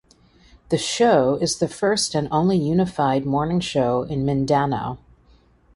The 0.69 0.79
show 0.79 1.35
is 1.35 1.59
the 1.59 1.67
first 1.67 2.15
and 2.15 2.27
only 2.31 2.57
unified 2.57 3.23
morning 3.23 3.59
show 3.59 4.01
in 4.01 4.25
Mindanao. 4.25 4.97